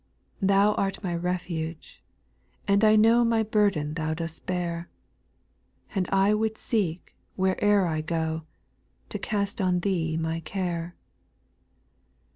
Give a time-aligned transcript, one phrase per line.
[0.41, 2.01] 2.(' Thou art my refuge,
[2.67, 4.89] and I know My burden Thou dost bear.
[5.93, 8.43] And I would seek, where'er I gfi^
[9.09, 10.95] To cast on Thee my care.